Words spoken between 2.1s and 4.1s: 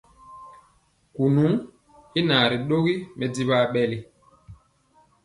naa ri dɔgi mɛdivɔ aɓɛli.